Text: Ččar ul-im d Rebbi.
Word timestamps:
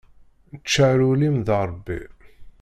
Ččar 0.61 0.99
ul-im 1.11 1.37
d 1.47 1.49
Rebbi. 1.67 1.99